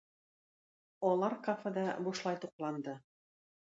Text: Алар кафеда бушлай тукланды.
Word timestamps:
Алар 1.11 1.37
кафеда 1.51 1.87
бушлай 2.09 2.43
тукланды. 2.45 3.01